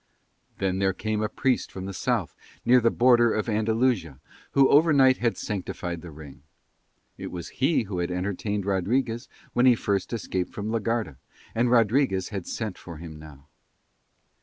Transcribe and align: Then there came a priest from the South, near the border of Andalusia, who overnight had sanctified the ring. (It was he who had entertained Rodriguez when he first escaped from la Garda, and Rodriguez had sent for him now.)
Then 0.57 0.79
there 0.79 0.93
came 0.93 1.21
a 1.21 1.29
priest 1.29 1.71
from 1.71 1.85
the 1.85 1.93
South, 1.93 2.35
near 2.65 2.81
the 2.81 2.89
border 2.89 3.35
of 3.35 3.47
Andalusia, 3.47 4.19
who 4.53 4.67
overnight 4.67 5.17
had 5.17 5.37
sanctified 5.37 6.01
the 6.01 6.09
ring. 6.09 6.41
(It 7.19 7.29
was 7.29 7.49
he 7.61 7.83
who 7.83 7.99
had 7.99 8.09
entertained 8.09 8.65
Rodriguez 8.65 9.29
when 9.53 9.67
he 9.67 9.75
first 9.75 10.11
escaped 10.11 10.51
from 10.55 10.71
la 10.71 10.79
Garda, 10.79 11.17
and 11.53 11.69
Rodriguez 11.69 12.29
had 12.29 12.47
sent 12.47 12.79
for 12.79 12.97
him 12.97 13.19
now.) 13.19 13.45